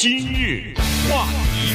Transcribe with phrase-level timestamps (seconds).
[0.00, 0.72] 今日
[1.10, 1.74] 话题，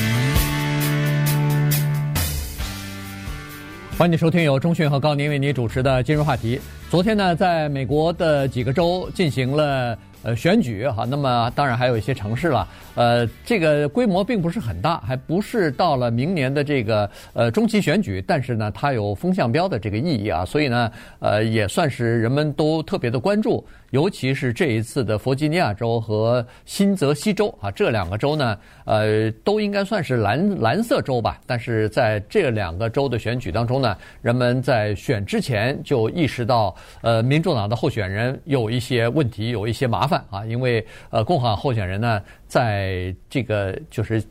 [3.96, 6.60] 欢迎收听由中讯和高宁为您主持的今日话题。
[6.90, 12.68] 昨天呢，在美国的几个州进行了呃选举哈，那么当然还有一些城市了。
[12.96, 23.64] 呃，这个规模并不是很大，还不是到了明年的这个呃中期选举，但是呢，它有风向标的这个意义啊，所以呢，呃，也算是人们都特别的关注。
[23.96, 31.40] 尤其是这一次的弗吉尼亚州和新泽西州啊，这两个州呢，呃，都应该算是蓝蓝色州吧。
[31.48, 44.22] 但是在这两个州的选举当中呢，人们在选之前就意识到，呃，民主党的候选人有一些问题，有一些麻烦啊，因为呃，共和党候选人呢，在这个就是。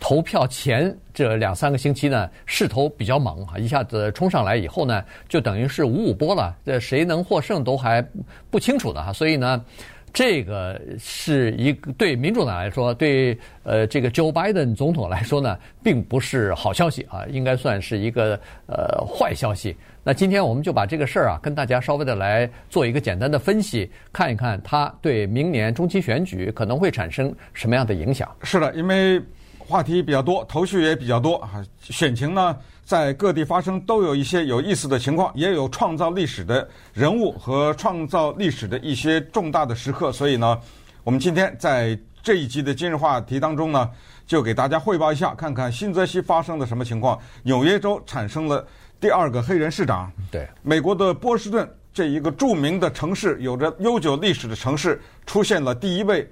[0.00, 6.56] 投票前这两三个星期呢，势头比较猛啊，一下子冲上来以后呢，就等于是五五波了。
[6.64, 8.04] 这谁能获胜都还
[8.50, 9.64] 不清楚的哈，所以呢，
[10.12, 19.76] 这个是一个对民主党来说，对呃这个 Joe Biden 总统来说呢，并不是好消息啊，应该算是一个呃坏消息。
[20.04, 28.28] 那今天我们就把这个事儿啊，跟大家稍微的来做一个简单的分析，看一看它对明年中期选举可能会产生什么样的影响。
[28.42, 29.20] 是的，因为。
[29.68, 31.62] 话题比较多，头绪也比较多啊。
[31.82, 40.10] 选情呢，在各地发生，都有一些有意思的情况，也有创造历史的人物和创造历史的一些重大的时刻。
[40.10, 40.58] 所以呢，
[41.04, 43.90] 我们今天在这一集的今日话题当中呢，
[44.26, 47.20] 就给大家汇报一下，看看新泽西发生了什么情况。
[47.42, 48.66] 纽约州产生了
[48.98, 50.10] 第二个黑人市长。
[50.30, 56.26] 对，美国的波士顿这一个著名的城市，有着悠久历史的城市，出现了第一位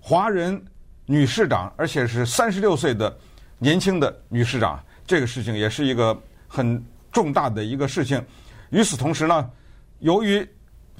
[0.00, 0.64] 华人。
[1.06, 3.16] 女市长，而且是三十六岁的
[3.58, 8.20] 年轻的女市长，这个事情也是一个很重大的一个事情。
[8.70, 9.48] 与此同时呢，
[10.00, 10.46] 由于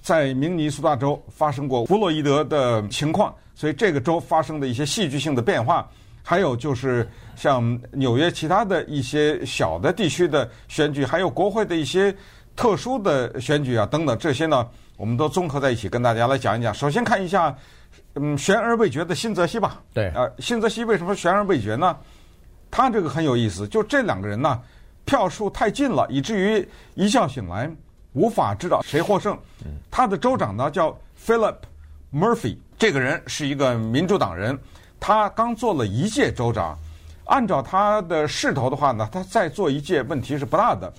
[0.01, 5.91] 在明尼苏达州发生过弗洛伊德的情况，所以这个州发生的一些戏剧性的变化，
[6.23, 12.15] 还有就是像纽约其他的一些小的地区的选举，还有国会的一些
[12.55, 14.65] 特殊的选举啊等等，这些呢，
[14.97, 16.73] 我们都综合在一起跟大家来讲一讲。
[16.73, 17.53] 首先看一下。
[18.17, 19.83] 嗯，悬而未决的新泽西吧。
[19.93, 21.97] 对呃，新泽西为什么悬而未决呢？
[22.71, 24.61] 他这个很有意思，就这两个人呢，
[25.05, 27.71] 票数太近了，以至于一觉醒来
[28.13, 29.39] 无法知道谁获胜。
[29.91, 31.57] 他的州长呢叫 Philip
[32.13, 34.59] Murphy，这个人是一个民主党人，
[34.99, 36.77] 他刚做了一届州长。
[37.27, 40.93] 按照他的势头的话呢，他再做一届问题是不大的。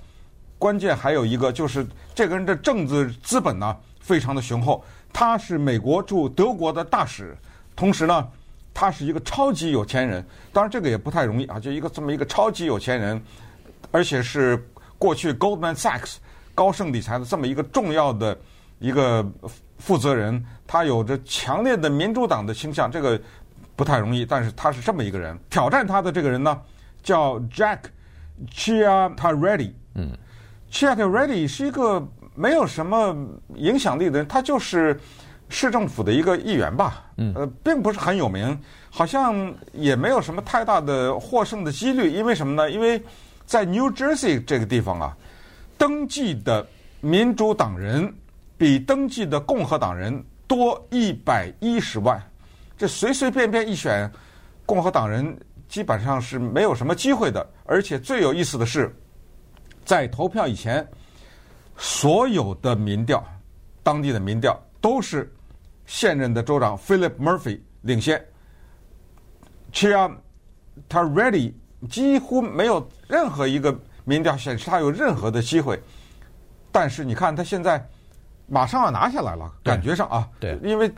[0.58, 4.84] 关键还有一个就是这个人的政治资本呢非常的雄厚。
[5.12, 7.36] 他是美国驻德国的大使，
[7.74, 8.28] 同时呢，
[8.72, 10.24] 他是一个超级有钱人。
[10.52, 13.20] 当然，这个也不太容易啊，就一个这么一个超级有钱人，
[13.90, 14.62] 而且是
[14.96, 16.16] 过去 Goldman Sachs
[16.54, 18.38] 高盛理财的这么一个重要的
[18.78, 19.26] 一个
[19.78, 23.20] 负责人，他有着强烈的民主党的倾向，这个
[23.74, 24.24] 不太容易。
[24.24, 26.60] 但是他是这么一个人，挑战他的这个人呢，
[27.02, 27.78] 叫 Jack
[28.52, 29.74] Chia t a r e a d y。
[29.94, 30.16] 嗯
[30.70, 32.06] ，Chia t a r e a d y 是一个。
[32.38, 33.16] 没有什么
[33.56, 34.96] 影响力的人，他就是
[35.48, 37.04] 市政府的一个议员吧。
[37.16, 38.56] 嗯，呃，并不是很有名，
[38.88, 42.12] 好像也没有什么太大的获胜的几率。
[42.12, 42.70] 因为什么呢？
[42.70, 43.02] 因为
[43.44, 45.16] 在 New Jersey 这个地方啊，
[45.76, 46.64] 登记的
[47.00, 48.14] 民主党人
[48.56, 52.22] 比登记的共和党人多一百一十万，
[52.76, 54.08] 这随随便便一选，
[54.64, 55.36] 共和党人
[55.68, 57.44] 基本上是没有什么机会的。
[57.64, 58.94] 而且最有意思的是，
[59.84, 60.86] 在投票以前。
[61.80, 63.24] 所有的民调，
[63.84, 65.32] 当地的民调都是
[65.86, 68.20] 现任的州长 Philip Murphy 领先
[69.72, 71.52] ，Ciattarelli
[71.88, 73.72] 几乎没有任何一个
[74.04, 75.80] 民调显示他有任何的机会。
[76.72, 77.88] 但是你看他现在
[78.48, 80.90] 马上要拿下来了，感觉上啊，对，因为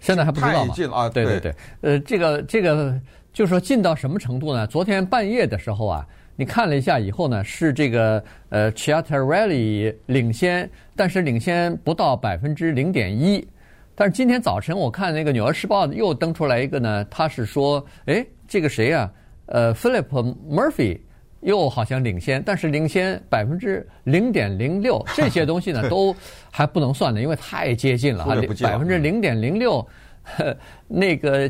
[0.00, 3.00] 现在还不知道太近了啊，对对对，呃，这个这个
[3.32, 4.66] 就是说近到什么程度呢？
[4.66, 6.04] 昨天半夜的时候啊。
[6.36, 13.46] 你看了一下以后呢，是这个呃 Ciattarelli 领先，但是领先不到百分之零点一。
[13.94, 19.08] 但是今天早晨我看那个《纽约时报》又登出来一个呢，他是说，哎，这个谁啊？
[19.46, 20.06] 呃，Philip
[20.50, 20.98] Murphy
[21.40, 25.04] 又好像领先，但是领先百分之零点零六。
[25.14, 26.12] 这些东西呢都
[26.50, 29.86] 还不能算的，因为太接近了啊，百分之零点零六，
[30.88, 31.48] 那个。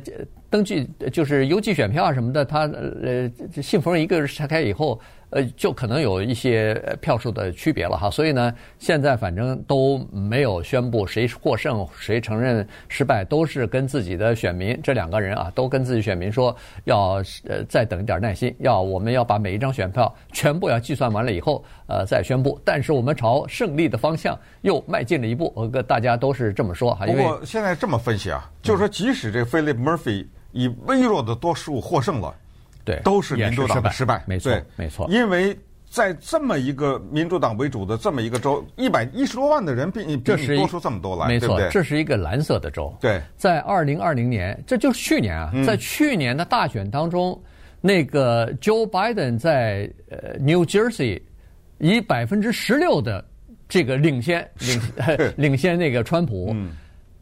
[0.51, 2.61] 登记就是邮寄选票啊什么的，他
[3.03, 3.29] 呃
[3.61, 5.01] 信封一个拆开以后，
[5.31, 8.09] 呃就可能有一些票数的区别了哈。
[8.09, 17.15] 所以呢，现在反正都没有宣布谁获胜，谁承认失败，都是跟自己的选民这两个人啊，都跟自己选民说要
[17.49, 22.61] 呃再等一点耐心，要我们要把每一张选票全部要计算完了以后，呃再宣布。
[22.65, 27.07] 但是我们朝胜利的方向又迈进了一步，我跟大家都是这么说哈。
[27.07, 30.27] 不过现在这么分析啊，就是说即使这 Philip Murphy。
[30.55, 32.33] 以微弱的多数获胜了，
[32.85, 35.07] 对，都是民主党的失败，没错，没错。
[35.11, 35.55] 因为
[35.91, 41.71] 在这么一个民主党为主的这么一个州，一百一十多万的人比你比你多出这么多来，没错，对对？
[41.73, 42.97] 这是一个蓝色的州。
[43.01, 47.51] 对，在二零二零年，这就是去年啊，在去年的大选当中，嗯、
[47.81, 51.21] 那个 Joe Biden 在呃 New Jersey
[51.79, 53.25] 以百分之十六的
[53.69, 54.81] 这个领先领
[55.37, 56.53] 领先那个川普。
[56.55, 56.71] 嗯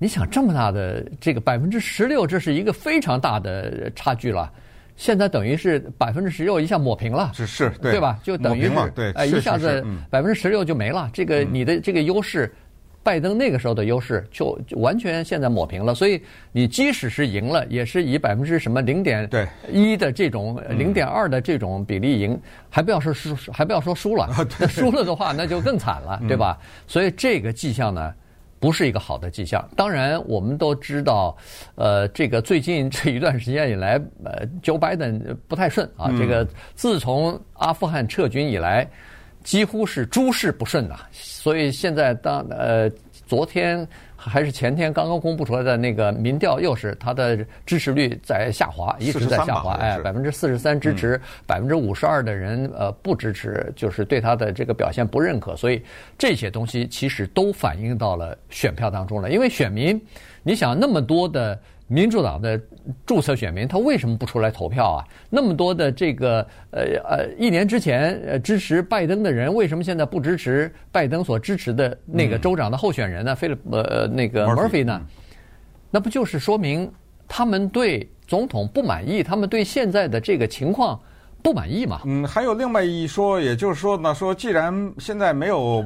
[0.03, 4.53] 你想这么大的这个百分之十六，这是一个非常大的差距了。
[4.97, 8.19] 现在等于是百分之十六一下抹平了，是是，对吧？
[8.21, 11.09] 就等于是对，哎，一下子百分之十六就没了。
[11.13, 12.53] 这个你的这个优势，
[13.01, 15.95] 拜登那个时候的优势就完全现在抹平了。
[15.95, 16.21] 所以
[16.51, 19.31] 你即使是赢了，也是以百分之什么零点
[19.71, 22.37] 一的这种零点二的这种比例赢，
[22.69, 24.29] 还不要说输，还不要说输了。
[24.69, 26.59] 输了的话，那就更惨了，对吧？
[26.89, 28.13] 所以这个迹象呢，
[28.63, 29.69] 不是一个好的迹象。
[29.77, 31.37] 当然，我们都知道，
[31.75, 36.09] 呃，这个最近这一段时间以来，呃，Joe Biden 不太顺啊。
[36.17, 38.89] 这个自从阿富汗撤军以来，
[39.43, 41.01] 几乎是诸事不顺呐。
[41.11, 42.89] 所以现在当呃，
[43.27, 43.87] 昨天。
[44.25, 47.37] 还是前天刚刚公布出来的那个民调，又是他的
[47.67, 49.75] 支持率在下滑，一直在下滑。
[49.75, 55.57] 哎，百分之四十三支持，百分之五十二的人呃不支持，就是对他的这个表现不认可。
[55.57, 55.83] 所以
[56.17, 59.31] 这些东西其实都反映到了选票当中了。
[59.31, 60.01] 因为选民，
[60.43, 61.59] 你想那么多的。
[61.93, 62.59] 民主党的
[63.05, 65.05] 注册选民，他为什么不出来投票啊？
[65.29, 73.35] 那么多的这个呃呃，一年之前呃支持拜登的人，为什么现在不支持拜登所支持的那个州长的候选人呢？
[73.35, 75.01] 菲利普呃那个 Murphy 呢？
[75.91, 76.91] 那不就是说明
[77.29, 80.99] 他们对总统不满意，他们对现在的这个情况
[81.43, 82.01] 不满意嘛？
[82.07, 85.85] 嗯，还有另外一说，也就是说呢，说既然现在没有。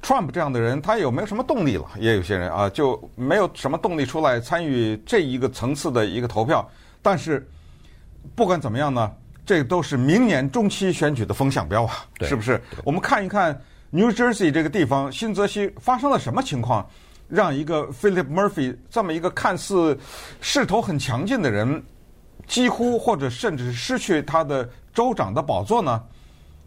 [0.00, 1.84] Trump 这样的人，他有没有什么动力了？
[1.98, 6.66] 也有些人啊，就没有什么动力出来参与这一个层次的一个投票。
[7.02, 7.46] 但是
[8.34, 9.12] 不管怎么样呢，
[9.44, 12.60] 这都是明年中期选举的风向标啊，是不是？
[12.84, 13.60] 我们看一看
[13.90, 16.88] New Jersey 这个地方，新泽西发生了什么情况，
[17.28, 19.98] 让一个 Philip Murphy 这么一个看似
[20.40, 21.82] 势头很强劲的人，
[22.46, 26.02] 几乎或者甚至失去他的州长的宝座呢？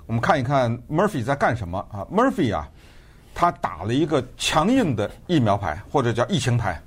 [0.05, 2.69] 我们看一看 Murphy 在干什么啊？Murphy 啊。
[3.33, 6.81] 他打了一个强硬的疫苗牌，或者叫疫情牌。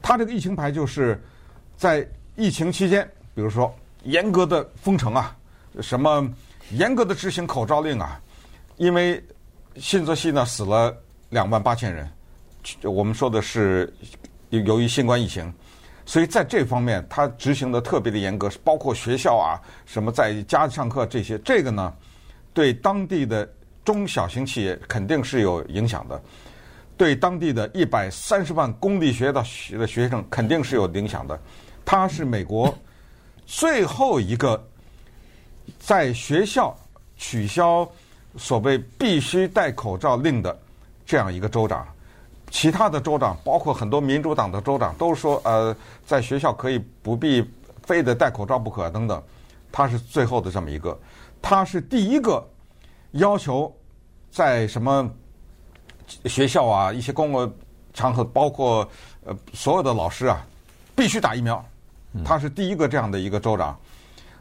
[0.00, 1.20] 他这个疫情牌就是
[1.76, 2.06] 在
[2.36, 3.04] 疫情期间，
[3.34, 3.74] 比如说
[4.04, 5.36] 严格的封城啊，
[5.80, 6.28] 什么
[6.70, 8.20] 严格的执行口罩令啊。
[8.76, 9.22] 因为
[9.76, 10.96] 新泽西呢死了
[11.30, 12.08] 两万八千人，
[12.82, 13.92] 我们说的是
[14.50, 15.52] 由由于新冠疫情，
[16.06, 21.92] 所以在这方面他执行的特别的严格，包括学校啊，什么在家上课这些，这个呢
[22.52, 23.48] 对当地的。
[23.88, 26.22] 中小型企业肯定是有影响的，
[26.94, 31.40] 对当地的一百三十万公立学校的学生肯定是有影响的。
[31.86, 32.78] 他是美国
[33.46, 34.62] 最后一个
[35.78, 36.76] 在学校
[37.16, 37.90] 取消
[38.36, 40.54] 所谓必须戴口罩令的
[41.06, 41.88] 这样一个州长。
[42.50, 45.74] 其他的州长，包括很多民主党的州长，都说呃，
[46.06, 47.42] 在学校可以不必
[47.86, 49.22] 非得戴口罩不可等等。
[49.72, 50.94] 他是最后的这么一个，
[51.40, 52.46] 他是第一个
[53.12, 53.74] 要求。
[54.30, 55.10] 在什么
[56.26, 57.50] 学校啊，一些公共
[57.94, 58.86] 场合，包括
[59.24, 60.46] 呃所有的老师啊，
[60.94, 61.64] 必须打疫苗。
[62.26, 63.76] 他是第一个这样的一个州长。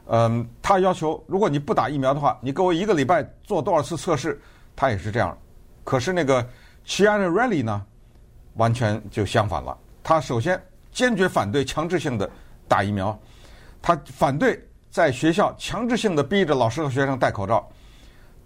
[0.08, 4.40] 嗯，他要求，如果你不打疫苗的话，你给我一个礼拜做多少次测试，
[4.76, 5.36] 他也是这样。
[5.86, 6.45] 可是那个
[6.86, 7.81] Chiarelli 呢，
[8.56, 9.76] 完全就相反了。
[10.04, 12.30] 他首先坚决反对强制性的
[12.68, 13.18] 打疫苗，
[13.81, 17.68] 他反对在学校强制性的逼着老师和学生戴口罩，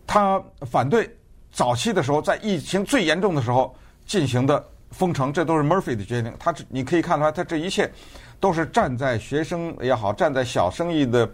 [0.06, 1.10] 他反对。
[1.54, 6.34] 早期的时候，在疫情最严重的时候进行的封城，这都是 Murphy 的决定。
[6.40, 7.92] 他这你可以看出来，他这一切
[8.40, 11.30] 都是站在学生也好，站在小生意的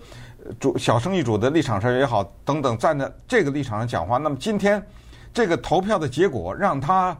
[0.60, 4.18] 主小生意主的立场上也好，等等，站在这个立场上讲话。
[4.18, 4.84] 那么今天
[5.32, 7.16] 这个投票的结果，让他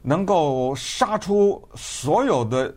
[0.00, 2.72] 能够杀出所有的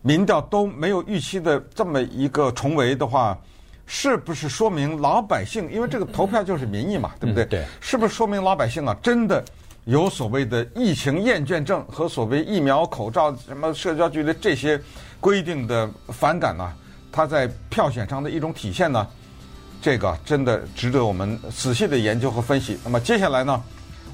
[0.00, 3.38] 民调都没有预期的这么一个重围的话。
[3.86, 5.70] 是不是说明老百姓？
[5.70, 7.44] 因为这个投票就是民意嘛，对不对？
[7.44, 7.64] 对。
[7.80, 9.44] 是不是说明老百姓啊，真的
[9.84, 14.80] 有所谓的疫情厌倦症和所谓疫苗、口罩、什么社交距离这些
[15.20, 16.72] 规定的反感呢？
[17.12, 19.06] 它在票选上的一种体现呢？
[19.82, 22.78] 这个真的值得我们仔细的研究和分析。
[22.82, 23.62] 那么接下来呢，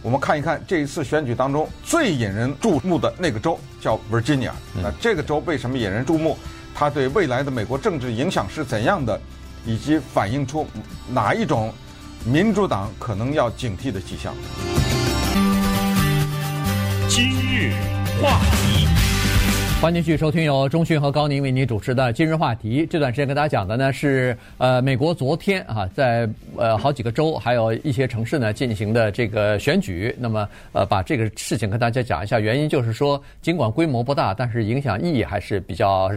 [0.02, 4.50] 我们看一看这一次选举当中最引人注目的那个州，叫 Virginia。
[4.74, 6.36] 那这个州为什么引人注目？
[6.74, 9.20] 它对未来的美国政治影响是怎样的？
[9.64, 10.66] 以及反映出
[11.12, 11.72] 哪一种
[12.24, 14.34] 民主党可能要警惕的迹象？
[17.08, 17.74] 今日
[18.22, 18.99] 话题。
[19.80, 22.84] 欢迎继续收听由中讯和高宁为您主持的今日话题。
[22.84, 30.14] 这段时间跟大家讲的呢是，呃，美国昨天啊，在呃好几个州还有一些城市呢进行的这个选举。
[30.18, 32.38] 那么，呃，把这个事情跟大家讲一下。
[32.38, 36.10] 原因就是说，尽管规模不大，但是影响意义还是比较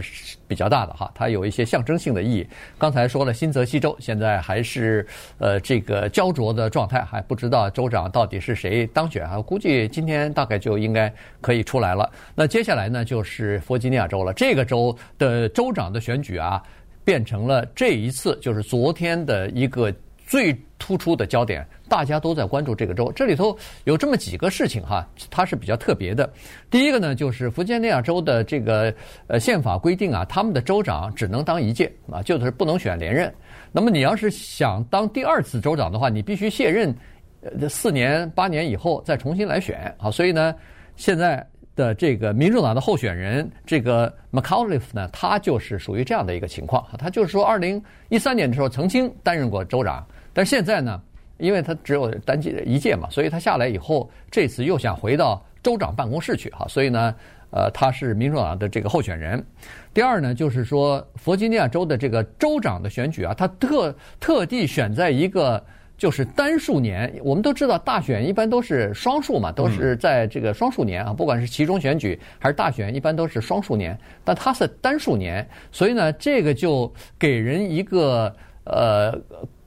[0.46, 1.10] 比较大的哈。
[1.14, 2.46] 它有一些象征性的意义。
[2.76, 5.06] 刚才说了新泽西州现在还是
[5.38, 9.40] 呃这个焦灼的状态，还不知道州长到底是谁当选啊。
[9.40, 12.12] 估计今天大概就应该可以出来了。
[12.34, 13.53] 那接下来呢就是。
[13.58, 16.62] 弗吉尼亚州了，这个州的州长的选举啊，
[17.04, 19.92] 变成了这一次就是昨天的一个
[20.26, 23.12] 最突出的焦点，大家都在关注这个州。
[23.12, 26.30] 这里头有这么几个事情哈，它是比较特别的。
[26.70, 28.92] 第一个呢，就是弗吉尼亚州的这个
[29.26, 33.32] 呃宪法规定啊，他们的州长只能当一届啊，就是不能选连任。
[33.70, 36.94] 那么你要是想当第二次州长的话，你必须卸任，
[37.42, 40.10] 呃，四年八年以后再重新来选啊。
[40.10, 40.54] 所以呢，
[40.96, 41.46] 现在。
[41.76, 46.86] 的这个民主党的候选人，这个 McAuliffe 呢，他就是属于这样的一个情况。
[46.98, 51.00] 他就是说，二零一三年的时候曾经担任过州长，但是现在呢，
[51.38, 57.14] 因为他只有单届一届嘛，所以他下来以后，这次又想回到州长办公室去哈，所以呢，
[57.50, 59.44] 呃，他是民主党的这个候选人。
[59.92, 65.64] 第二呢，就是说，弗吉尼亚州的这个州长的选举啊，他特特地选在一个。
[65.96, 73.96] 就是单数年，我们都知道大选一般都是双数嘛，都是在这个双数年啊，不管是期中选举还是大选，一般都是双数年。
[74.24, 78.34] 但它是单数年，所以呢，这个就给人一个
[78.64, 79.16] 呃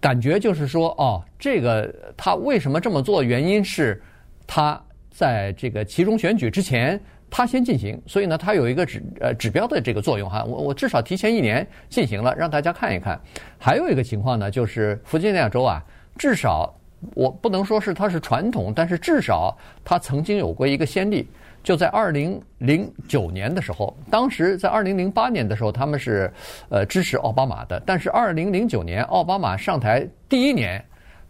[0.01, 3.24] 感觉，就是说，哦，这个他为什么这么做？
[3.24, 4.00] 原因是
[4.46, 4.79] 他
[5.10, 10.43] 在这个其中选举之前他先进行，所以呢，他有一个指呃指标的这个作用哈。
[10.43, 13.17] 我我至少提前一年进行了，让大家看一看。
[13.57, 15.81] 还有一个情况呢，就是弗吉尼亚州啊。
[16.17, 16.74] 至少
[17.13, 19.55] 我不能说是它是传统，但是至少
[19.86, 21.27] 它曾经有过一个先例，
[21.63, 26.31] 就在二零零九年的时候，当时在二零零八年的时候他们是
[26.69, 30.83] 呃支持奥巴马的，但是二零零九年奥巴马上台第一年，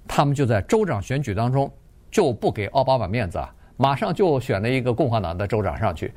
[0.07, 1.69] 他们就在州长选举当中
[2.09, 6.13] 就不给奥巴马面子啊，马上就选了一个共和党的州长上去，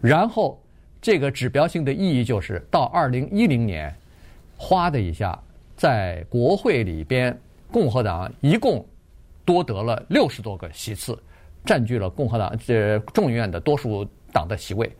[0.00, 0.58] 然后
[1.02, 3.94] 这个指标性的意义就是到二零一零年，
[4.56, 5.38] 哗的一下
[5.76, 7.38] 在国会里边。
[7.72, 8.84] 共和党一共
[9.44, 11.18] 多得了六十多个席次，
[11.64, 14.90] 占据了共和党这众议院的多数党的席位，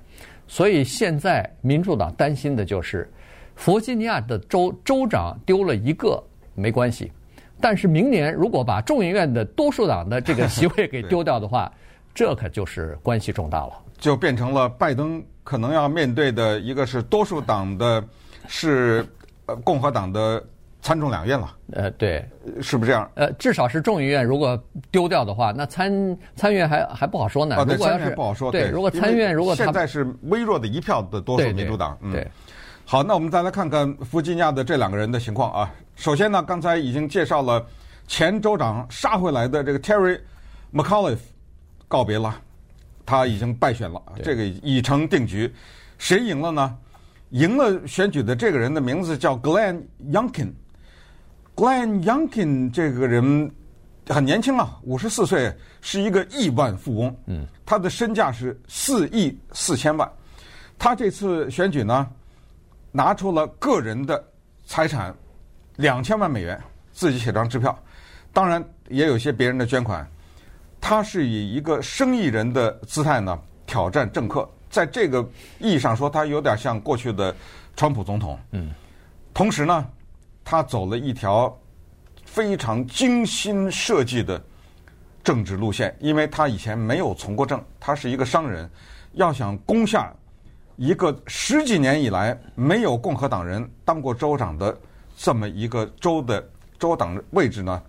[0.46, 3.08] 所以现在民主党担心的就是
[3.54, 6.22] 弗吉尼亚的州州长丢了一个
[6.54, 7.10] 没关系，
[7.60, 11.70] 但是明年如果把众议院的多数党的这个席位给丢掉的话，
[12.14, 18.04] 这可就是关系重大了，就变成了拜登可能要面对的一个是多数党的，
[18.48, 19.06] 是
[19.46, 20.42] 呃共和党的。
[20.82, 22.26] 参众两院了，呃，对，
[22.62, 23.10] 是不是这样？
[23.14, 24.58] 呃，至少是众议院，如果
[24.90, 27.56] 丢掉的话，那参参院还还不好说呢。
[27.56, 28.50] 啊，对，参院不好说。
[28.50, 32.26] 对，如果参院如果现在是微弱的一票的多数民主党，对，
[32.86, 35.70] 好，那我们再来看看弗吉尼亚的这两个人的情况啊。
[35.96, 37.64] 首先呢，刚才已经介绍了
[38.08, 40.18] 前州长杀回来的这个 Terry
[40.72, 41.18] McAuliffe
[41.88, 42.34] 告别了，
[43.04, 45.52] 他已经败选了，这个已成定局。
[45.98, 46.74] 谁赢了呢？
[47.32, 50.50] 赢了选举的这个人的名字叫 Glenn Youngkin。
[51.60, 53.52] Glenn Youngkin 这个人
[54.08, 57.14] 很年轻啊，五十四岁，是一个亿万富翁。
[57.26, 60.10] 嗯，他的身价是四亿四千万。
[60.78, 62.08] 他这次选举呢，
[62.90, 64.24] 拿出了个人的
[64.64, 65.14] 财产
[65.76, 66.58] 两千万美元，
[66.94, 67.78] 自己写张支票，
[68.32, 70.08] 当然也有些别人的捐款。
[70.80, 75.20] 他是以一个生意人的姿态呢挑战政客，在这个
[75.58, 77.36] 意义上说，他有点像过去的
[77.76, 78.38] 川普总统。
[78.52, 78.70] 嗯，
[79.34, 79.86] 同时呢。
[80.50, 81.56] 他走了一条
[82.24, 84.42] 非常精心设计的
[85.22, 88.68] 政治路线，因为他以前没有从过政，他是一个商人，
[89.12, 90.12] 要想攻下
[90.74, 94.76] 一个十几年以来没有共和党人当过州长的
[95.16, 96.44] 这么一个州的
[96.80, 97.80] 州党位置呢，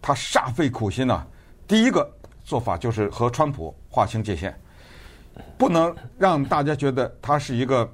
[0.00, 1.24] 他煞费苦心啊。
[1.68, 4.52] 第一个做法就是和川普划清界限，
[5.56, 7.88] 不能让大家觉得他是一个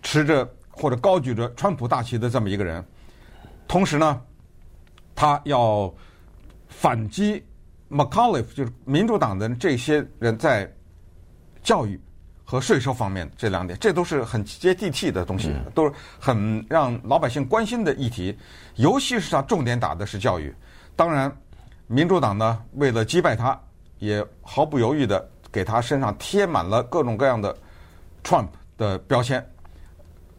[0.00, 2.84] 持着或者高举着川普大旗的这么一个人。
[3.68, 4.20] 同时呢，
[5.14, 5.92] 他要
[6.68, 7.44] 反击
[7.90, 10.68] McAuliffe，就是民主党的这些人在
[11.62, 12.00] 教育
[12.44, 18.36] 和税收方面这两点，这都是很接地气的东西，都是很让老百姓关心的议题。
[18.76, 20.54] 尤其是他重点打的是教育。
[20.96, 21.30] 当然，
[21.86, 23.60] 民主党呢，为了击败他，
[23.98, 27.54] 也毫不犹豫的给他身上贴满了各种各样的
[28.24, 28.48] Trump
[28.78, 29.46] 的标签。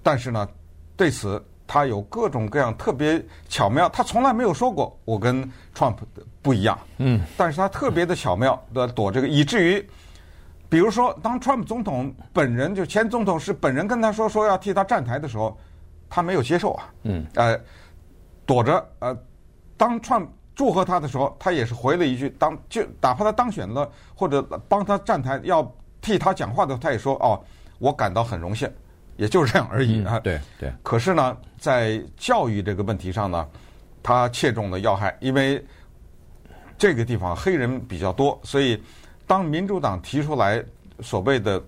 [0.01, 0.49] 但是呢，
[0.97, 1.39] 对此。
[1.71, 5.43] 他有各种各样特别巧妙，他从来没有说过我跟
[5.75, 5.97] Trump
[6.41, 9.87] 不一样，嗯，但是他特别的巧妙的躲这个，以至于
[10.67, 15.55] 比如说，当 Trump 总统本人就前总统是本人跟他说说要替他站台的时候，
[16.09, 16.89] 他没有接受啊。
[17.03, 17.23] 嗯。
[17.35, 17.55] 呃，
[18.47, 19.15] 躲着呃，
[19.77, 25.71] 当 Trump 祝贺他的时候，他也是回了一句：当就哪怕他当选了或者帮他站台要
[26.01, 27.39] 替他讲话的，他也说哦，
[27.77, 28.67] 我感到很荣幸，
[29.19, 30.19] 也就是这样而已啊。
[30.21, 30.69] 对、嗯、对。
[30.69, 33.47] 对可是呢，在教育这个问题上呢，
[34.01, 35.63] 他切中了要害，因为
[36.77, 38.81] 这个地方黑人比较多，所以。
[39.29, 40.59] 当民主党提出来
[41.01, 41.63] 所谓的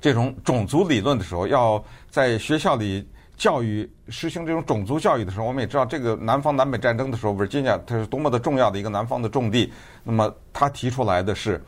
[0.00, 3.06] 这种种族理论的时候，要在学校里
[3.36, 9.70] 教育实行这种种族教育的时候，我们也知道，这个南方南北战争的时候，Virginia 它是多么的重要的一个南方的重地。
[10.02, 11.62] 那么他提出来的是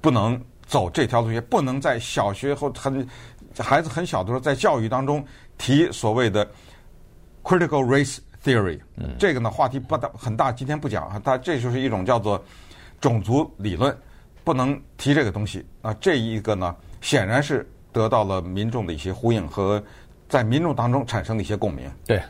[0.00, 3.04] 不能走这条路线，不能在小学或很
[3.62, 5.24] 孩子很小的时候在教育当中
[5.56, 6.46] 提所谓的
[7.42, 8.78] critical race theory。
[9.18, 11.20] 这个呢话题不大很大，今天不讲啊。
[11.24, 12.42] 它这就是一种叫做。
[13.00, 13.96] 种族理论
[14.42, 19.80] 不能提这个东西啊，这一个呢，显然是得到了民众的一些呼应和
[20.28, 21.88] 在民众当中产生的一些共鸣。
[22.04, 22.20] 对，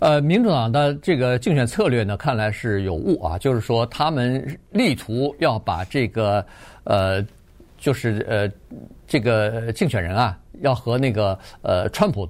[0.00, 6.44] 呃，民主党的这个竞选策略呢，看来是有误啊，就是说他们力图要把这个
[6.82, 7.24] 呃，
[7.82, 8.48] 就是呃，
[9.06, 12.28] 这个竞选人啊，要和那个呃，川普。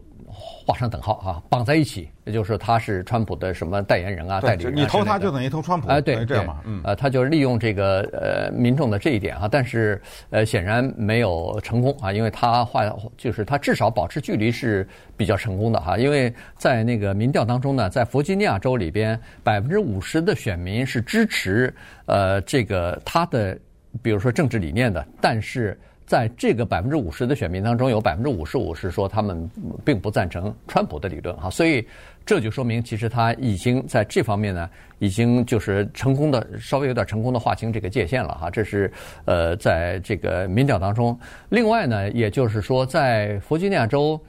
[0.64, 4.80] 画上等号啊，绑在一起，也就是说他是川普的什么代言人啊、代理人啊。
[4.80, 12.82] 你投他就等于投川普，哎，对，这样嘛，嗯，呃，他就利用这个呃民众的这一点啊，但是呃显然没有成功啊，因为他画
[13.16, 21.72] 就是他至少保持距离是比较成功的哈，因为在那个民调当中呢，在弗吉尼亚州里边，百分之五十的选民是支持
[22.06, 23.58] 呃这个他的，
[24.00, 25.78] 比如说政治理念的，但是。
[26.04, 29.48] 在这个百分之五十的选民当中，有百分之五十五是说他们
[29.82, 31.86] 并不赞成川普的理论哈，所以
[32.26, 34.68] 这就说明其实他已经在这方面呢，
[34.98, 38.50] 已经就是成功的稍微有点成功的划清这个界限了哈。
[38.50, 38.92] 这是
[39.24, 41.18] 呃，在这个民调当中，
[41.48, 44.20] 另外呢，也就是说在弗吉尼亚州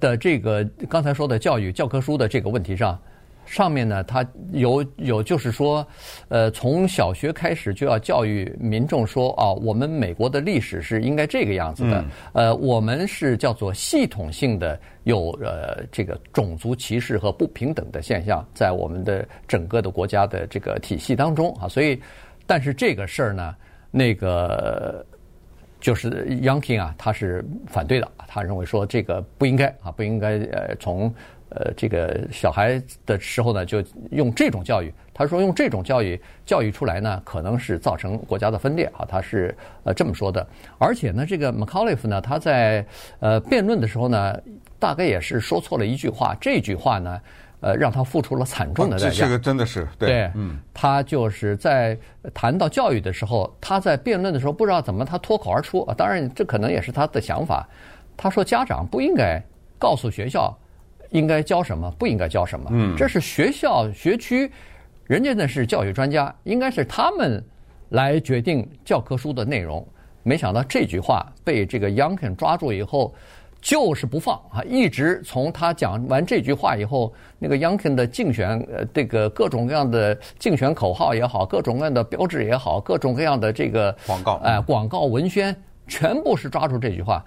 [0.00, 3.00] 的这个刚才说的教育教科书的这个问题上。
[3.46, 5.86] 上面呢，他有有就是说，
[6.28, 12.00] 呃，从小学开始就要教育民众说，哦，我们美国的历史是应该这个样子的，
[12.32, 22.00] 嗯、呃，我们是叫做系统性的有呃这个种族歧视和不平等的现象在我们的整个的国家的这个体系当中啊，所以，
[22.46, 23.54] 但是这个事儿呢，
[23.90, 25.04] 那个
[25.80, 31.14] 就是 Youngkin 啊，他是反对的，他认为说这个不应该啊，不应该呃从。
[31.50, 34.92] 呃，这个小孩的时候呢，就用这种教育。
[35.12, 39.06] 他说用这种教育教育出来呢，可能是造成国家的分裂啊。
[39.08, 40.44] 他是呃这么说的。
[40.78, 42.84] 而且呢，这个 McAuliffe 呢，他在
[43.20, 44.36] 呃辩论的时候呢，
[44.80, 46.34] 大概也是说错了一句话。
[46.40, 47.20] 这句话呢，
[47.60, 49.24] 呃，让他付出了惨重的代价。
[49.24, 51.96] 这个真的是对，对嗯，他就是在
[52.32, 55.94] 谈到教育的时候，他在辩论的时候不知道怎么他脱口而出啊。
[55.96, 57.68] 当然，这可能也是他的想法。
[58.16, 59.40] 他说家长不应该
[59.78, 60.52] 告诉学校。
[61.10, 62.68] 应该教什么，不应该教什么？
[62.72, 64.50] 嗯，这是学校学区，
[65.06, 67.44] 人家那是教育专家，应该是他们
[67.90, 69.86] 来决定教科书的内容。
[70.22, 73.14] 没想到这句话被这个 Youngkin 抓住以后，
[73.60, 74.62] 就是不放啊！
[74.64, 85.54] 一直从他讲完这句话以后，那个 Youngkin 的竞选呃，这个各种各样的竞选口号也好，各种各样的标志也好，各种各样的这个广告哎、呃，广告文宣，
[85.86, 87.24] 全部是抓住这句话，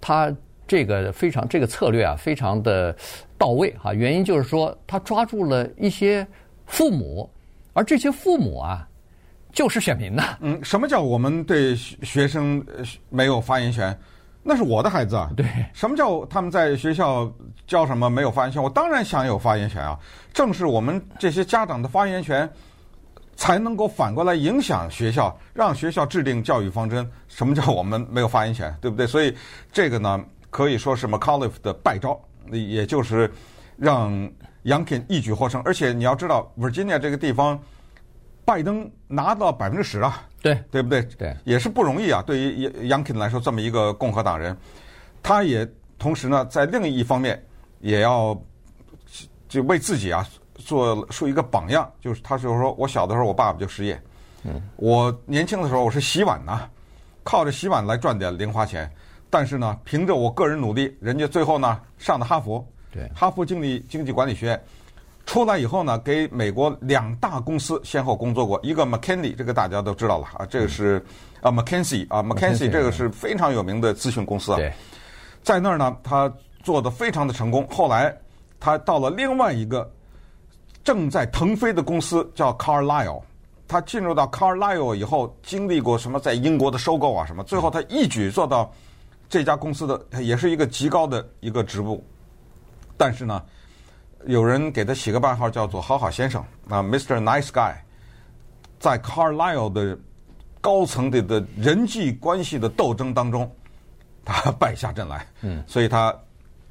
[0.00, 0.34] 他。
[0.70, 2.94] 这个非常这个策略啊，非常的
[3.36, 3.92] 到位哈。
[3.92, 6.24] 原因就是说，他抓住了一些
[6.64, 7.28] 父母，
[7.72, 8.86] 而这些父母啊，
[9.52, 10.38] 就是选民呐。
[10.38, 12.64] 嗯，什么叫我们对学生
[13.08, 13.98] 没有发言权？
[14.44, 15.28] 那是我的孩子啊。
[15.36, 15.44] 对。
[15.72, 17.28] 什么叫他们在学校
[17.66, 18.62] 教什么没有发言权？
[18.62, 19.98] 我当然享有发言权啊。
[20.32, 22.48] 正是我们这些家长的发言权，
[23.34, 27.04] 才能够反过来影响学校，让学校制定教育方针。
[27.26, 28.72] 什么叫我们没有发言权？
[28.80, 29.04] 对不对？
[29.04, 29.34] 所以
[29.72, 30.24] 这个呢？
[30.50, 33.30] 可以说是 McAuliffe 的败招，也就是
[33.76, 34.10] 让
[34.64, 35.62] Youngkin 一举获胜。
[35.64, 37.58] 而且你要知道，Virginia 这个地方，
[38.44, 41.02] 拜登拿到百分之十啊，对对不对？
[41.16, 42.22] 对，也是不容易啊。
[42.26, 44.56] 对于 Youngkin 来说，这么一个共和党人，
[45.22, 45.66] 他也
[45.98, 47.40] 同时呢，在另一方面
[47.78, 48.36] 也要
[49.48, 51.90] 就为自己啊做树一个榜样。
[52.00, 54.02] 就是他就是说我小的时候，我爸爸就失业，
[54.42, 56.68] 嗯，我年轻的时候我是洗碗呐，
[57.22, 58.90] 靠着洗碗来赚点零花钱。
[59.30, 64.60] 但是呢，凭着我个人努力，人家最后呢上的哈佛，对，哈佛经理经济管理学院
[65.24, 71.00] 出来以后呢，给美国两大公司先后工作过，一个 McKinsey，这个大家都知道了啊，这个是
[71.40, 74.72] 啊 McKinsey 啊 McKinsey 这个是非常有名的咨询公司啊，对，
[75.42, 76.32] 在那儿呢，他
[76.64, 77.64] 做的非常的成功。
[77.70, 78.12] 后来
[78.58, 79.88] 他到了另外一个
[80.82, 83.22] 正在腾飞的公司，叫 Carlyle，
[83.68, 88.68] 他进入到 Carlyle 以后，经历过什么在英国的收购啊什么，最后他一举做到
[89.30, 92.04] 这家公司的也是一个极高的一个职务。
[92.98, 93.42] 但是呢，
[94.26, 97.22] 有人给他起个外号叫做“好好先生”啊，Mr.
[97.22, 97.74] Nice Guy，
[98.78, 99.96] 在 Carlyle 的
[100.60, 103.50] 高层的的人际关系的斗争当中，
[104.22, 105.26] 他 败下阵来。
[105.40, 106.14] 嗯，所以他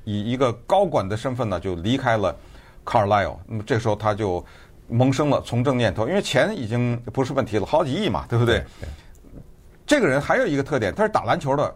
[0.04, 2.38] 以一个高管的身份呢，就离开了
[2.86, 3.38] Carlyle。
[3.48, 4.46] 那么这时候他就。
[4.92, 8.66] 萌生了从政念头，因为钱已经不是问题了，好几亿嘛，对不对？
[8.82, 8.90] 对，
[9.86, 11.72] 这个人还有一个特点，他是打篮球的，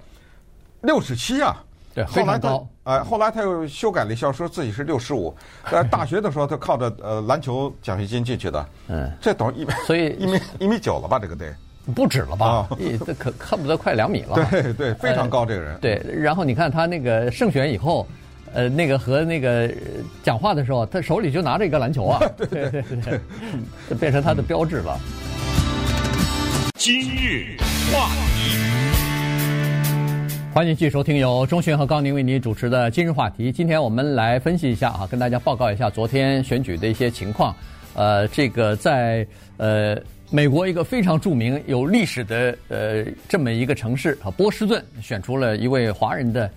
[0.84, 1.58] 六十七啊。
[1.94, 2.68] 对，后来高。
[2.84, 5.36] 哎、呃，后来他又修改了一下，说自己是六十五。
[5.70, 8.66] 在大学的时候，他靠着呃篮球奖学金进去的。
[8.88, 11.18] 嗯，这等于一米，所以一米一米九了吧？
[11.20, 11.54] 这个得
[11.96, 12.68] 不止了吧？
[13.06, 14.36] 这可恨不得快两米了。
[14.52, 15.74] 对对，非常高这个人。
[15.74, 18.08] 呃、对，然后你看他那个胜选以后。
[18.56, 19.68] 呃，那个和那个
[20.22, 23.20] 讲话的时候，他手里就拿着一个篮球啊， 对对对，
[23.90, 24.96] 就变成他的标志了。
[26.76, 27.58] 今日
[27.92, 28.43] 话题，
[30.54, 33.50] 欢迎继续收听由钟迅和高宁为您主持的《今日话题》。
[33.52, 37.56] 今天我们来分析一下啊，跟大家报告一下昨天选举的一些情况。
[37.96, 39.26] 呃，这个在
[39.58, 46.48] 呃美国一个非常著名、有历史的呃这么一个城市啊，波士顿选出了一位华人的。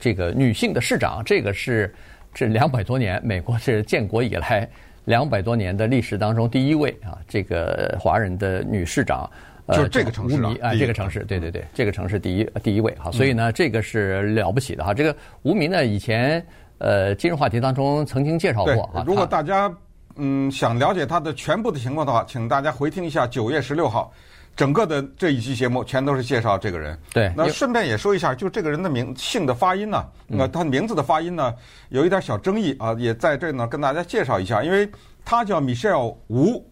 [0.00, 1.92] 这个女性的市长，这个是
[2.32, 4.68] 这两百多年美国是建国以来
[5.04, 9.28] 两百多年的历史当中第一位啊，这个华人的女市长，
[9.68, 14.94] 就是这个城市啊，啊，这个城市，对对对，这个城市第一第一位哈，所以呢，这个是了不起的哈。
[14.94, 16.44] 这个吴明呢，以前
[16.78, 19.02] 呃，今日话题当中曾经介绍过啊。
[19.06, 19.72] 如果大家
[20.16, 24.12] 嗯想了解他的全部的情况的话，请大家回听一下九月十六号。
[24.54, 26.98] 整个的这一期节目全都是介绍这个人。
[27.12, 31.54] 对，那顺便也说一下，就这个人的名姓的发音呢，那他名字的发音呢，
[31.90, 34.88] 有一点小争议啊，也在这呢跟大家介绍一下，因为
[35.26, 36.66] 他叫 Michelle 吴，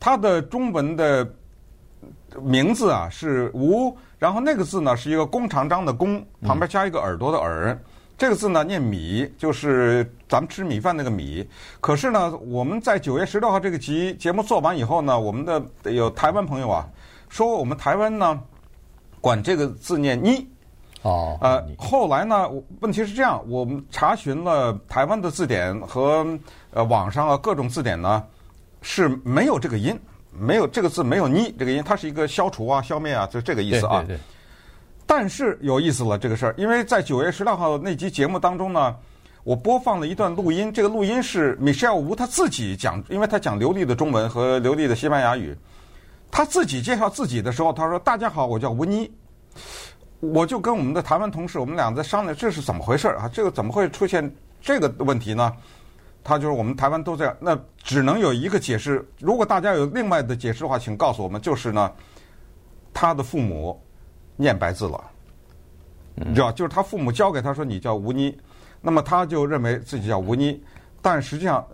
[0.00, 1.24] 他的中文的
[2.40, 7.78] 名字啊是吴，然后那个字呢是一个弓长张的弓，旁边加一个耳朵的耳，
[8.16, 11.48] 这个字呢念米，就是咱们吃米饭那个米。
[11.80, 16.88] 可是呢，我们在九月十六号这个集节目做完以后呢，我们的有台湾朋友啊。
[17.28, 18.38] 说我们台湾呢，
[19.18, 20.46] 管这个字念妮，
[21.00, 22.46] 哦，呃，后来呢，
[22.80, 26.26] 问题是这样，我们查询了台湾的字典和
[26.72, 28.22] 呃网上啊各种字典呢，
[28.82, 29.98] 是没有这个音，
[30.38, 34.00] 没有这个字没有妮这个音，它是一个消除啊、消灭啊，就这个意思啊。
[34.00, 34.20] 对对对。
[35.06, 38.96] 但是有意思了这个事儿，因为在九月十六号那集节目当中呢，
[39.44, 45.56] 我播放了一段录音，这个录音是 Michelle Wu 他自己讲，因为他讲流利的中文和流利的西班牙语。
[46.30, 49.10] 他自己介绍自己的时候，他说：“大家好，我叫吴妮。”
[50.20, 53.28] 我就跟我们的台湾同事，我们俩在商量这是怎么回事啊？
[53.30, 55.52] 这个怎么会出现这个问题呢？
[56.24, 59.06] 他就是我们台湾都这样，那只能有一个解释。
[59.20, 61.40] 如果大家有另外的解释的话，请告诉我们。
[61.40, 61.92] 就是呢，
[62.92, 63.80] 他的父母
[64.36, 65.02] 念白字了，
[66.14, 68.36] 你知道，就是他父母教给他说你叫吴妮，
[68.80, 70.62] 那么他就认为自己叫吴妮，
[71.00, 71.64] 但实际上。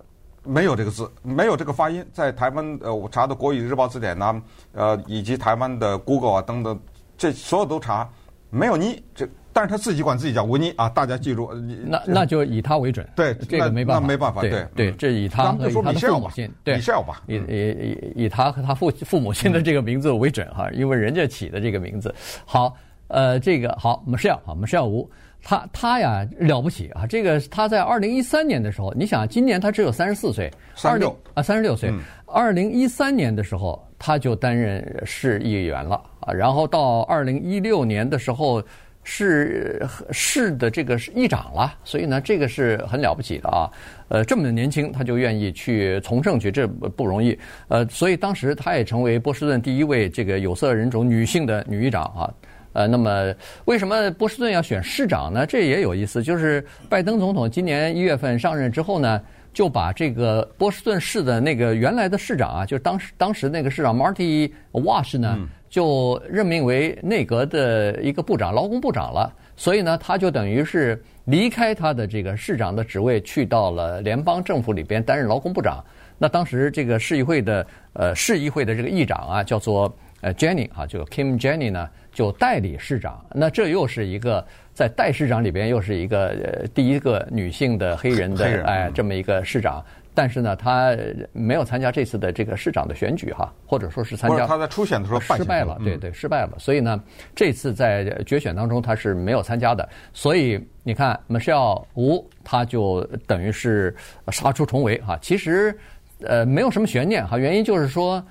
[0.45, 4.41] 没有这个字，没有这个发音，在台湾呃，我查的国语日报字典呐，
[4.73, 6.81] 呃，以及台湾的 Google 啊等等，
[7.19, 8.09] 这所有都查
[8.49, 11.53] 没有妮，这但是他自己管自己叫吴妮啊，大家记住。
[11.85, 13.05] 那那就以他为准。
[13.16, 14.40] 对，这个没办法，那没办法。
[14.40, 22.14] 对对，这以他和他的父母亲，对，吧，以以以他和他父父母亲的这个名字为准哈，因为人家起的这个名字。
[22.44, 22.73] 好，
[23.09, 25.11] 呃，这个好，我们是要，我们是要吴。
[25.42, 27.05] 他他呀了不起啊！
[27.05, 31.92] 这个他在二零一三年的时候，你想今年他只有三十四岁，三十六啊三十六岁。
[32.27, 38.62] 二零一三年的时候他就担任市议员了啊，然后到二零一六年的时候
[39.11, 43.64] 是市的这个议长了，所以呢这个是很了不起的啊。
[44.09, 47.37] 呃，这么年轻他就愿意去从政去，这不容易。
[47.68, 52.29] 呃，所以当时他也成为波士顿第一位这个有色人种女性的女议长啊。
[52.75, 55.47] 呃，那么为什么波士顿要选市长呢？
[55.47, 59.21] 这也有意思，就是拜登总统今年一月份上任之后呢，
[59.53, 69.33] 就把这个波士顿市的那个原来的市长啊，就是当时当时那个市长 Marty Walsh 呢，就任命为内阁的一个部长，劳工部长了。
[69.57, 75.85] 所以呢，他就等于是离开他的这个市长的职位，去到了联邦政府里边担任劳工部长。
[76.17, 81.89] 那当时这个市议会的呃市议会的这个议长啊，叫做呃 Jenny 啊，就 Kim Jenny 呢。
[82.11, 84.45] 就代理市长，那这又是一个
[84.79, 90.97] 在代市长里边又是一个呃第一个女性的黑人的人哎这么一个市长，但是呢，他
[91.33, 97.03] 没有参加这次的这个市长的选举哈，或者说是参加，他在初选的时候失败了，对对，失败了，所以呢，
[97.35, 103.93] 这次在决选当中他是没有参加的，所以你看，Michelle Wu 她就等于是
[104.29, 105.77] 杀出重围哈，其实
[106.23, 108.25] 呃没有什么悬念哈，原因就是说。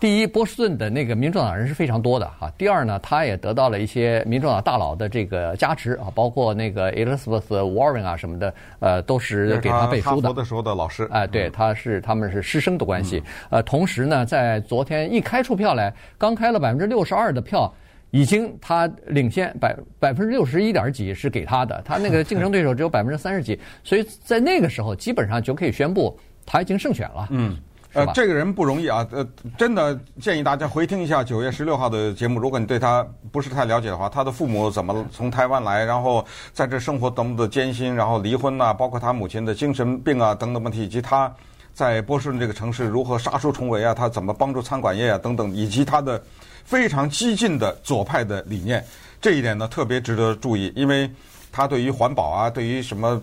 [0.00, 2.50] 第一，波士顿的那个民主党人是非常多的哈。
[2.56, 10.22] 第二呢，他也得到了一些民主党大佬的这个加持啊，包括那个 Elizabeth Warren 啊什么的，呃，都是给他背书的。
[10.22, 11.06] 哈佛的时候的老师。
[11.12, 13.22] 哎，对，他是他们是师生的关系。
[13.50, 17.70] 呃，同时呢，在昨天一开出票来，刚开了百分之六十二的票，
[18.10, 27.28] 已经他领先百百分之六十一点几是给他的，他那个竞争对手只有百分之三十几，所以在那个时候基本上就可以宣布他已经胜选了。
[27.32, 27.54] 嗯。
[27.92, 29.26] 呃，这个人不容易啊，呃，
[29.58, 32.38] 真的建议大家回听一下九月十六号的节目。
[32.38, 41.32] 如果你对他不是太了解的话，他的父母怎么从台湾来，然后在这生活多么的艰辛，然后离婚呐、啊，包括他母亲的精神病啊等等问题，以及他
[41.74, 46.22] 在波士顿这个城市如何杀出重围啊，他怎么帮助餐馆业啊等等，以及他的
[46.64, 48.84] 非常激进的左派的理念，
[49.20, 51.10] 这一点呢特别值得注意，因为
[51.50, 53.20] 他对于环保啊，对于什么。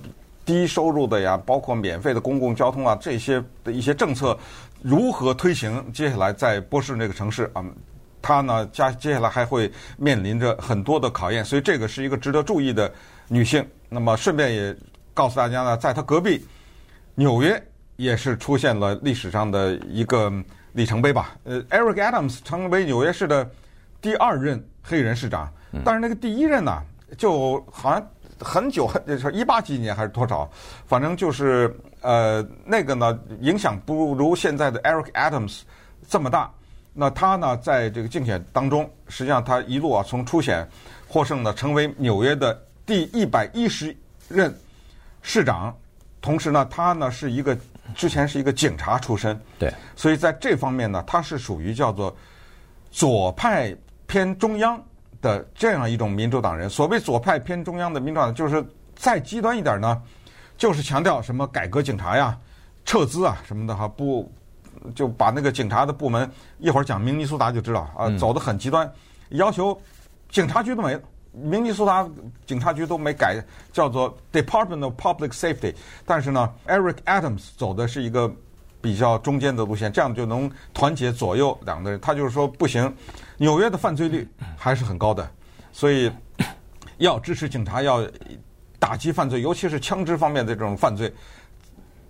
[0.47, 4.35] 低收入的呀，包括免费的公共交通啊，这些的一些政策
[4.81, 5.83] 如何推行？
[5.91, 7.61] 接下来在波士顿这个城市啊，
[8.21, 12.89] 他呢加接下来还会面临着很多的考验，所以这个是一个值得注意的
[13.27, 13.67] 女性。
[13.89, 14.73] 那么顺便也
[15.13, 16.45] 告诉大家呢，在他隔壁
[17.13, 17.61] 纽约
[17.97, 20.31] 也是出现了历史上的一个
[20.71, 21.35] 里程碑吧。
[21.43, 23.51] 呃，Eric Adams 成为纽约市的
[23.99, 25.51] 第二任黑人市长，
[25.83, 26.81] 但是那个第一任呢，
[27.17, 28.07] 就好像。
[28.39, 30.49] 很久，就是一八几年还是多少，
[30.85, 35.61] 反正就是呃那个呢，影响不如现在的 Eric Adams
[36.07, 36.51] 这么大。
[36.93, 40.67] 那他呢，在这个竞选当中，实际上他一路啊从初选
[41.07, 43.95] 获胜呢，成为纽约的第一百一十
[44.27, 44.53] 任
[45.21, 45.75] 市长。
[46.19, 47.55] 同时呢，他呢是一个
[47.95, 52.13] 之前是一个警察出身，对，所以在这方面呢，他是属于叫做
[52.91, 53.73] 左派
[54.07, 54.83] 偏中央。
[55.21, 60.01] 的这样一种民主党人，所谓左派偏中央的民主党，就是再极端一点呢，
[60.57, 62.37] 就是强调什么改革警察呀、
[62.85, 64.31] 撤资啊什么的哈，不
[64.95, 68.91] 就把那个警察的部门一会儿讲明尼苏达就知道啊，走得很极端，
[69.29, 69.79] 要求
[70.29, 71.01] 警察局都没了，
[71.31, 72.07] 明尼苏达
[72.45, 75.75] 警察局都没改，叫做 Department of Public Safety。
[76.05, 78.31] 但是呢，Eric Adams 走的是一个
[78.81, 81.99] 比较中间的路线，这样就能团结左右两个人。
[81.99, 82.93] 他就是说不行。
[83.37, 85.29] 纽约的犯罪率还是很高的，
[85.71, 86.11] 所以
[86.97, 88.07] 要支持警察，要
[88.79, 91.13] 打击犯罪，尤其是枪支方面的这种犯罪、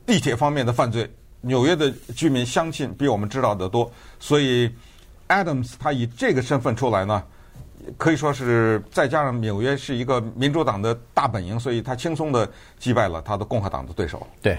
[0.05, 1.09] 地铁方面的犯罪。
[1.41, 4.69] 纽约的居民相信比我们知道的多，所以
[5.27, 7.23] Adams 他以这个身份出来呢，
[7.97, 12.49] 可以说是再加上纽约是一个民主党的大本营，所以他轻松的
[12.79, 14.25] 击败了他的共和党的对手。
[14.41, 14.57] 对。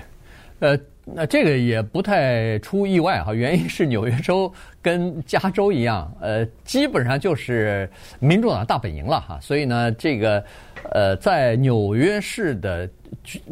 [0.61, 0.79] 呃，
[1.15, 10.45] 那这个也不太出意外哈，原因是纽约州跟加州一样，呃，基本上就是民主党大本营了哈，所以呢，这个
[10.93, 12.89] 呃，在纽约市的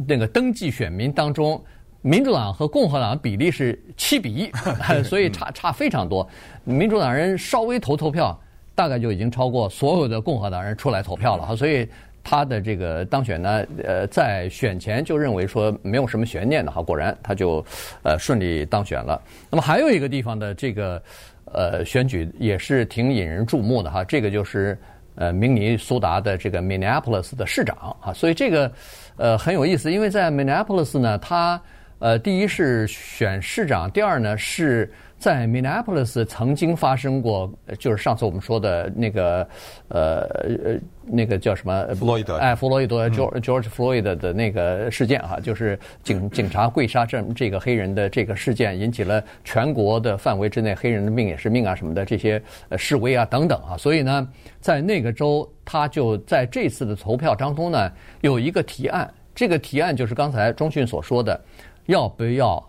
[0.06, 1.62] 那个登记选民当中，
[2.02, 4.50] 民主党和共和党比例是七比一，
[5.02, 6.28] 所以差差非常多，
[6.64, 8.38] 民主党人稍微投投票，
[8.74, 11.88] 大概就已经超过所有的共和党人出来投票了哈，所以。
[12.28, 17.64] 他的这个当选呢，呃，在选前就认为说没有什么悬念的哈，果然他就
[18.02, 19.22] 呃顺利当选了。
[19.48, 21.00] 那么还有一个地方的这个
[21.44, 24.76] 呃选举也是挺引人注目的哈，这个就是
[25.14, 28.72] 呃明尼苏达的这个 Minneapolis 的市长啊，所以这个
[29.16, 31.62] 呃很有意思，因为在 Minneapolis 呢，他
[32.00, 34.92] 呃第一是选市长，第二呢是。
[35.18, 39.48] 在 Minneapolis 曾经发生过，就是上次我们说的那个，
[39.88, 40.20] 呃
[40.64, 41.94] 呃，那个叫什么？
[41.94, 42.36] 弗洛伊德。
[42.36, 52.40] 哎，弗洛伊德 George George Floyd 的那个事件哈，就是警警察跪杀这这个黑人的这个事件，引起了全国的范围之内黑人的命也是命啊什么的这些
[52.76, 54.28] 示威啊等等啊，所以呢，
[54.60, 61.40] 在那个州，他就在这次的投票当中呢，有一个提案，这个提案就是刚才中迅所说的，
[61.86, 62.62] 要不要？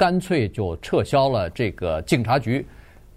[0.00, 2.64] 干脆就撤销了这个警察局，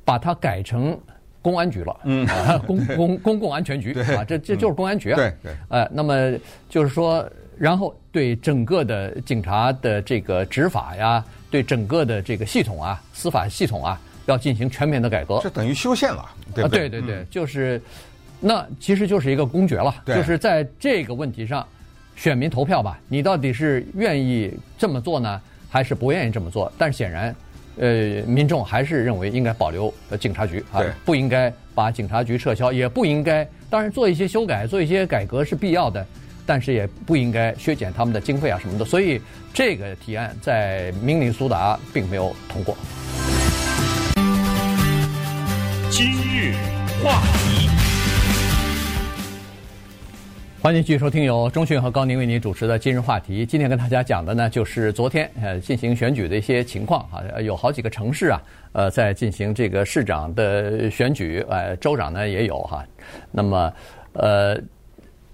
[0.04, 1.00] 把它改成
[1.42, 1.98] 公安局了。
[2.04, 2.28] 嗯，
[2.68, 5.16] 公公公共安全局啊，这这就是公安局啊。
[5.16, 5.54] 对对。
[5.70, 7.26] 呃，那么就是说，
[7.58, 15.40] 然后对整个的警察的这个执法呀，对整个的这个系统啊，司法系统啊，要进行全面的改革。
[15.42, 16.90] 这等于修宪了，对不对？
[16.90, 17.82] 对对对，就是，
[18.42, 19.96] 那其实就是一个公决了。
[20.04, 20.18] 对。
[20.18, 21.66] 就是在这个问题上，
[22.18, 25.42] 选民投票吧，你到底是愿意这么做呢？
[25.74, 27.36] 还是不愿意这么做，但是显然，
[27.78, 36.06] 呃，民众还是认为应该保留警察局啊，不应该把警察局撤销，也不应该，当然做一些修改、做一些改革是必要的，
[36.46, 38.86] 但是也不应该削减他们的经费啊什么的。
[38.86, 39.20] 所以
[39.52, 42.78] 这个提案在明尼苏达并没有通过。
[45.90, 46.54] 今日
[47.04, 47.83] 话题。
[50.64, 53.46] 欢迎继续收听由中讯和高宁为您主持的今日话题。
[53.46, 62.82] 今天跟大家讲的呢，就是昨天呃进行选举的一些情况啊，有好几个城市啊，呃在进行这个市长的选举，呃州长呢也有哈。
[63.30, 63.74] 那么
[64.14, 64.58] 呃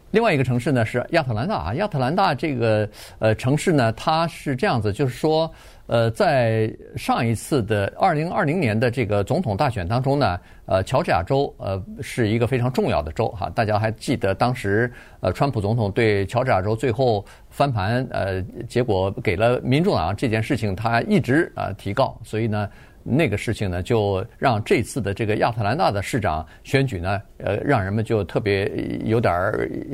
[0.10, 2.90] 另外一个城市呢是亚特兰大啊，亚特兰大这个
[3.20, 5.54] 呃城市呢，它是这样子，就是说。
[5.90, 13.50] 呃，在上一次的二零二零年的这个总统大选当中呢，呃，乔治亚州呃是一个非常重要的州哈。
[13.56, 22.70] 大家还记得当时呃，川普总统对乔治亚州最后翻盘呃，结果给了民主党这件事情，他一直啊提告，所以呢。
[23.04, 28.70] 那个事情呢，就让这次的这个亚特兰大的市长选举呢，呃，让人们就特别
[29.06, 29.34] 有点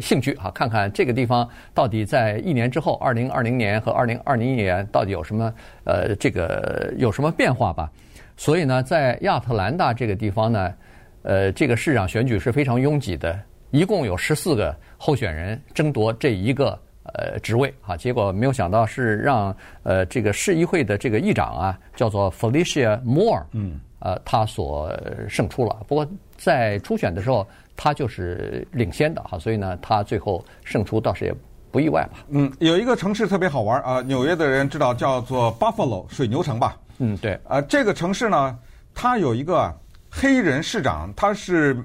[0.01, 7.89] 兴趣哈，看看这个地方到底在一年之后，二零二零年和二零二零年到底有什么呃，这个有什么变化吧。
[8.35, 10.73] 所以呢，在亚特兰大这个地方呢，
[11.21, 13.39] 呃，这个市长选举是非常拥挤的，
[13.71, 16.77] 一共有十四个候选人争夺这一个。
[17.17, 24.91] 呃，职位啊，结果没有想到是让呃这个市议会的这个议长啊，叫做 Felicia Moore，嗯，呃，他所
[25.30, 25.78] 胜出了。
[25.88, 27.47] 不过在初选的时候，
[27.78, 31.34] 他就是领先的哈，所以呢，他最后胜出倒是也
[31.71, 32.25] 不意外吧。
[32.28, 36.78] 嗯，有一个城市特别好玩啊，纽约的人知道叫做 Buffalo 水牛城吧？
[36.97, 37.39] 嗯，对。
[37.47, 38.60] 呃，这个城市呢，
[38.93, 39.73] 它有一个
[40.10, 41.78] 黑人市长，他是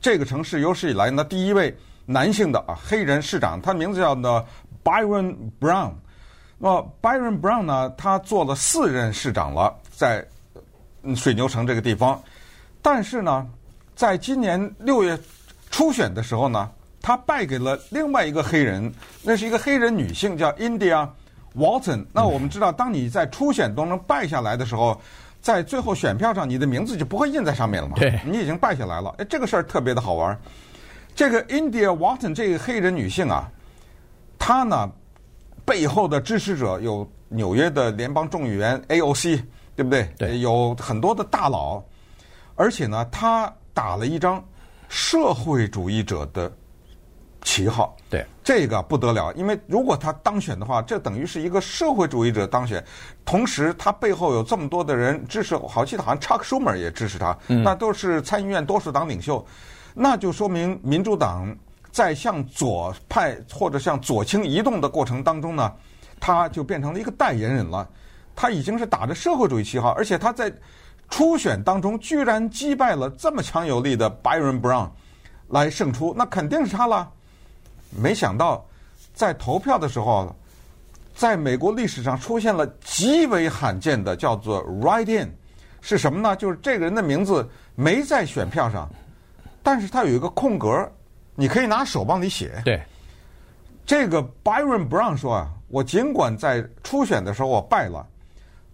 [0.00, 1.72] 这个城市有史以来呢第一位。
[2.10, 4.42] 男性的啊，黑人市长，他名字叫呢
[4.82, 5.92] Byron Brown。
[6.56, 10.26] 那么 Byron Brown 呢，他做了四任市长了，在
[11.14, 12.18] 水牛城这个地方。
[12.80, 13.46] 但是呢，
[13.94, 15.18] 在今年六月
[15.70, 16.70] 初选的时候呢，
[17.02, 18.90] 他败给了另外一个黑人，
[19.22, 21.06] 那是一个黑人女性，叫 India
[21.54, 22.06] Walton。
[22.10, 24.98] 那我们知道，当你在初选当中败下来的时候，
[25.42, 27.96] 在最后选票上，你的名字就不会印在上面了嘛？
[27.98, 29.14] 对，你已经败下来了。
[29.18, 30.36] 哎，这个事儿特别的好玩。
[31.18, 33.50] 这个 India Walton 这个黑人女性啊，
[34.38, 34.88] 她呢
[35.64, 39.42] 背后的支持者有纽约的联邦众议员 AOC，
[39.74, 40.08] 对不对？
[40.16, 41.82] 对，有很多的大佬，
[42.54, 44.40] 而且呢，她打了一张
[44.88, 46.52] 社会主义者的
[47.42, 47.96] 旗号。
[48.08, 52.82] 对，这个不得了，因为如果她当选的话，这等于是一个社会主义者当选，
[53.24, 59.44] 同时她背后有这么多的人支持，好记得好像 Chuck Schumer 也支持她，嗯，那都是参议院多数党领袖。
[60.00, 61.52] 那就说明民主党
[61.90, 65.72] 在向左派或者向左倾移动的过程当中呢，
[66.20, 67.88] 他就变成了一个代言人了。
[68.36, 70.52] 他已经是打着社会主义旗号，而且他在
[71.10, 74.90] 初选当中居然击败了这么强有力的 Byron Brown
[75.48, 77.10] 来胜出，那肯定是他了。
[77.90, 78.64] 没想到
[79.12, 80.32] 在投票的时候，
[81.16, 85.28] 在美国历史上出现了极为罕见的叫做 write-in，
[85.80, 86.36] 是什么呢？
[86.36, 88.88] 就是这个人的名字没在选票上。
[89.68, 90.90] 但是它有一个空格，
[91.34, 92.62] 你可以拿手帮你写。
[92.64, 92.82] 对，
[93.84, 98.06] 这个 Byron Brown 说啊，我尽管在初选的时候我败了，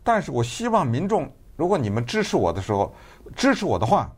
[0.04, 2.94] 但是我希望民众，如果你们支持我的时候，
[3.34, 4.08] 支持我的话，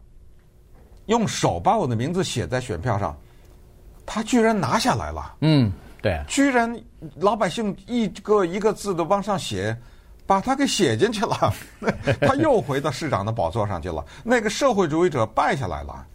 [1.06, 3.16] 用手把我的名字写在选票上。
[4.04, 5.34] 他居然拿下来了。
[5.40, 6.78] 嗯，对，居然
[7.14, 9.74] 老百姓一个一个字的往上写，
[10.26, 11.54] 把他给写进去了。
[12.20, 14.04] 他又回到市长的宝座上去了。
[14.22, 16.06] 那个社会主义者败下来了。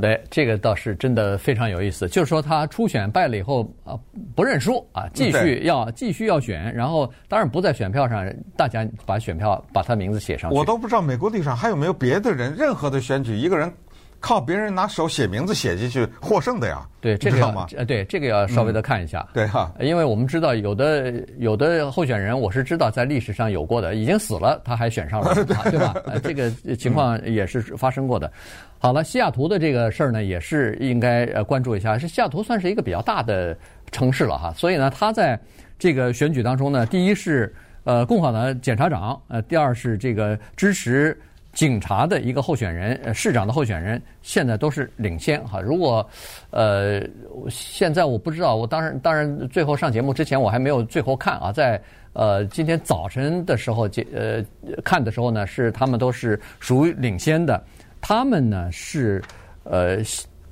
[0.00, 2.08] 对，这个倒是真的非常有意思。
[2.08, 3.98] 就是说，他初选败了以后啊，
[4.34, 10.56] 不认输啊，继续要继续要选，然后当然不在选票上，大家把选票把他名字写上去。
[10.56, 13.72] 我都不知道美国历史上还有没有别的人，任何的选举一个人。
[14.20, 16.86] 靠别人拿手写名字写进去获胜的呀？
[17.00, 19.20] 对，这个要呃，对这个要稍微的看一下。
[19.20, 25.94] 嗯、对哈，因为我们知道有的有的候选人，我是知道在历史上有过的，已经死了他还选上了， 对吧？
[26.22, 28.30] 这个情况也是发生过的。
[28.78, 31.96] 好了，西雅图的这个事儿呢，也是应该呃关注一下。
[31.96, 33.56] 是西雅图算是一个比较大的
[33.92, 35.38] 城市了哈，所以呢，他在
[35.78, 37.54] 这个选举当中呢，第一是
[37.84, 41.16] 呃共和党检察长，呃，第二是这个支持。
[41.58, 45.60] 警察的一个候选人，市长的候选人，现在都是领先哈。
[45.60, 46.08] 如果，
[46.50, 47.02] 呃，
[47.50, 54.40] 现在我不知道，我当然当然最后上节目之前我还没有最后看啊，在呃今天早晨的时候，呃
[54.84, 57.60] 看的时候呢，是他们都是属于领先的。
[58.00, 59.20] 他们呢是
[59.64, 59.96] 呃，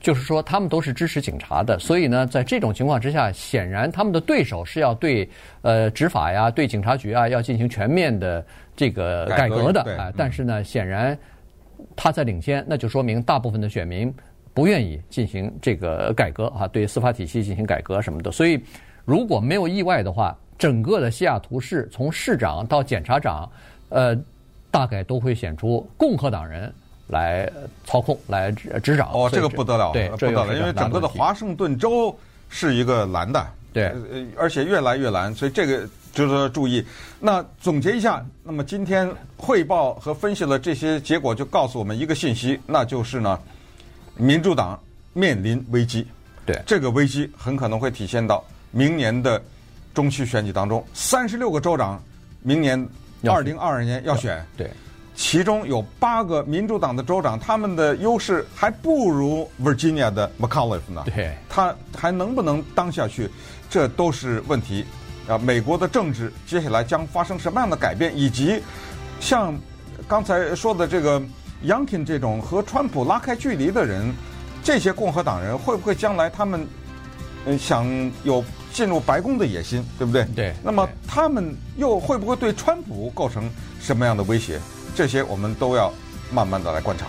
[0.00, 5.30] 就是说他们都是支持警察的，所以呢，在这种情况之下，显然他们的对手是要对
[5.62, 8.44] 呃执法呀，对警察局啊要进行全面的。
[8.76, 11.18] 这个改革的啊，但是呢，显然
[11.96, 14.14] 他在领先，那就说明大部分的选民
[14.52, 18.30] 不愿意进行这个改革啊，对司法体系进行改革什么的。
[18.30, 18.62] 所以，
[19.04, 23.50] 如果没有意外的话，整个的西雅图市从市长到检察长，
[23.88, 24.16] 呃，
[24.70, 26.72] 大概都会选出共和党人
[27.08, 27.50] 来
[27.84, 29.10] 操控、来执掌。
[29.12, 32.14] 哦，这个不得了，对，不得了，因为整个的华盛顿州
[32.48, 35.86] 是一个蓝的，对，呃，而且越来越蓝，所以这个
[36.16, 36.82] 值得注意。
[37.20, 39.06] 那总结一下，那么今天
[39.36, 43.38] 汇报和分析了这些结果，就告诉我们一个信息，那就是呢，
[44.16, 44.80] 民主党
[45.12, 46.06] 面临危机。
[46.46, 49.42] 对，这个危机很可能会体现到明年的
[49.92, 52.02] 中期选举当中，三十六个州长
[52.40, 52.88] 明年
[53.24, 54.70] 二零二二年要选，对。
[55.14, 61.04] 其中有八个民主党的州长，他们的优势还不如 Virginia 的 McAuliffe 呢。
[61.06, 63.30] 对，他还能不能当下去，
[63.70, 64.84] 这都是问题。
[65.28, 68.62] 啊，美国的政治接下来将发生什么样的改变，以及
[69.20, 69.54] 像
[70.06, 71.20] 刚才说的这个
[71.64, 74.14] Youngkin 这种和川普拉开距离的人，
[74.62, 76.66] 这些共和党人会不会将来他们
[77.46, 77.86] 嗯想
[78.22, 80.24] 有进入白宫的野心，对不对？
[80.34, 80.54] 对。
[80.62, 83.50] 那么他们又会不会对川普构成
[83.80, 84.60] 什么样的威胁？
[84.94, 85.92] 这些我们都要
[86.30, 87.06] 慢慢的来观察。